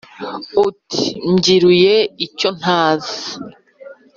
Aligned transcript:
uti: 0.67 1.03
“mbyiruye 1.31 1.95
icyontazi” 2.25 3.17